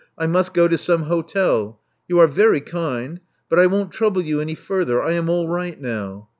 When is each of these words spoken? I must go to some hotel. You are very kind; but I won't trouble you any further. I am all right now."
I 0.17 0.25
must 0.25 0.55
go 0.55 0.67
to 0.67 0.79
some 0.79 1.03
hotel. 1.03 1.79
You 2.07 2.17
are 2.21 2.25
very 2.27 2.59
kind; 2.59 3.19
but 3.49 3.59
I 3.59 3.67
won't 3.67 3.91
trouble 3.91 4.23
you 4.23 4.41
any 4.41 4.55
further. 4.55 4.99
I 5.03 5.11
am 5.11 5.29
all 5.29 5.47
right 5.47 5.79
now." 5.79 6.27